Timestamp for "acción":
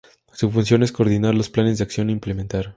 1.83-2.09